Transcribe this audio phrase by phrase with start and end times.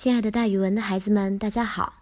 [0.00, 1.92] 亲爱的，大语文的孩子们，大家好！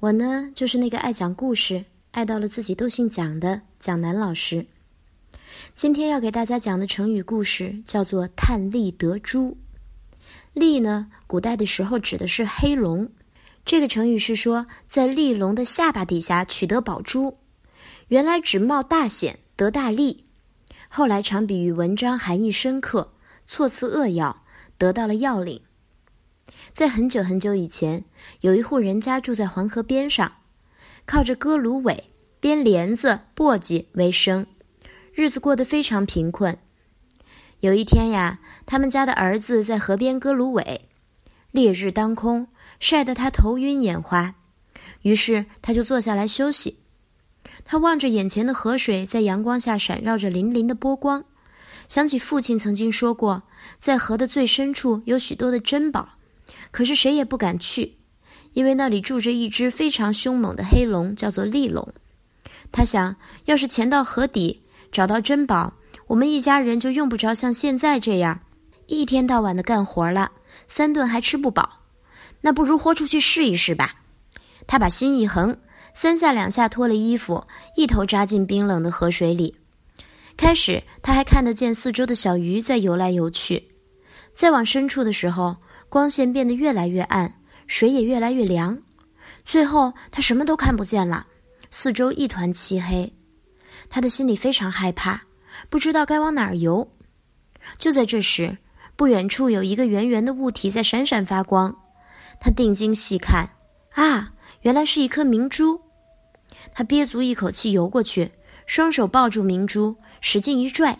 [0.00, 4.66] 我呢，就是那个爱讲故事、爱到了自己都姓蒋的蒋楠老师。
[5.74, 9.56] 今天要给大家讲的成语故事叫做“探利得珠”。
[10.52, 13.10] 利呢，古代的时候指的是黑龙。
[13.64, 17.38] 这个成语是说在利龙的下巴底下取得宝珠，
[18.08, 20.24] 原来指冒大险得大利，
[20.86, 23.14] 后来常比喻文章含义深刻、
[23.46, 24.44] 措辞扼要，
[24.76, 25.62] 得到了要领。
[26.72, 28.04] 在很久很久以前，
[28.40, 30.36] 有一户人家住在黄河边上，
[31.04, 32.04] 靠着割芦苇、
[32.40, 34.46] 编帘子、簸箕为生，
[35.12, 36.56] 日子过得非常贫困。
[37.60, 40.88] 有一天呀，他们家的儿子在河边割芦苇，
[41.50, 42.48] 烈日当空，
[42.80, 44.36] 晒得他头晕眼花，
[45.02, 46.78] 于是他就坐下来休息。
[47.66, 51.26] 他望着眼前的河水在阳光下闪耀着粼粼的波光，
[51.86, 53.42] 想起父亲曾经说过，
[53.78, 56.14] 在河的最深处有许多的珍宝。
[56.72, 57.98] 可是谁也不敢去，
[58.54, 61.86] 因为那里住着一只非常凶猛的黑龙，叫做利龙。
[62.72, 65.74] 他想，要是潜到河底找到珍宝，
[66.06, 68.40] 我们一家人就用不着像现在这样
[68.86, 70.32] 一天到晚的干活了，
[70.66, 71.82] 三顿还吃不饱。
[72.40, 73.96] 那不如豁出去试一试吧。
[74.66, 75.58] 他把心一横，
[75.92, 79.56] 三下两下脱了衣服，一头扎进冰冷的河水里。
[80.38, 83.68] 开始他还看得见四周的小鱼在游来游去，
[84.32, 85.58] 再往深处的时候。
[85.92, 87.34] 光线变得越来越暗，
[87.66, 88.80] 水也越来越凉，
[89.44, 91.26] 最后他什么都看不见了，
[91.70, 93.12] 四周一团漆黑。
[93.90, 95.24] 他的心里非常害怕，
[95.68, 96.90] 不知道该往哪儿游。
[97.76, 98.56] 就在这时，
[98.96, 101.76] 不远处有一个圆圆的物体在闪闪发光。
[102.40, 103.50] 他定睛细看，
[103.90, 105.78] 啊，原来是一颗明珠。
[106.72, 108.32] 他憋足一口气游过去，
[108.64, 110.98] 双手抱住明珠，使劲一拽，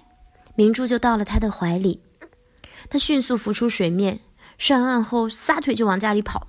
[0.55, 2.03] 明珠就到了他的怀里。
[2.91, 4.21] 他迅速浮出水面。
[4.59, 6.47] 上岸后，撒腿就往家里跑。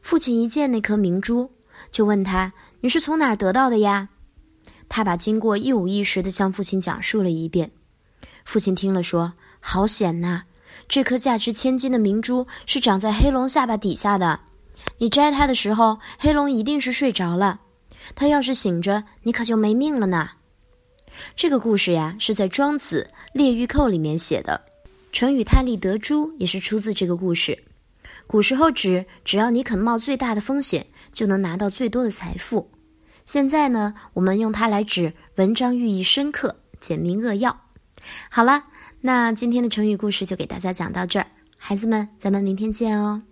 [0.00, 1.50] 父亲一见那颗明珠，
[1.92, 4.08] 就问他：“你是从哪儿得到的呀？”
[4.88, 7.70] 他把经过一五一十的向父亲讲述了一遍。
[8.44, 10.42] 父亲听了说：“好险呐！
[10.88, 14.40] 这颗价值千金的明珠是长在黑龙下巴底下的。
[14.98, 17.60] 你摘它的时候，黑龙一定是睡着了。
[18.14, 20.30] 它要是醒着，你可就没命了呢。”
[21.36, 24.60] 这个故事呀，是在《庄子·列玉寇》里面写的。
[25.12, 27.64] 成语“探利得珠”也是出自这个故事。
[28.26, 32.70] 古时候指只要你肯冒最大的风险，就能拿到最多的财富。
[33.26, 37.60] 现在呢，我们用它来指文章寓意深刻、简明扼要。
[38.30, 38.64] 好了，
[39.00, 41.26] 那今天的成语故事就给大家讲到这儿，
[41.56, 43.22] 孩子们，咱们明天见哦。